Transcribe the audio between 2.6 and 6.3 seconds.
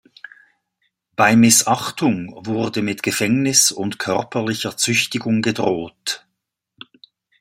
mit Gefängnis und körperlicher Züchtigung gedroht.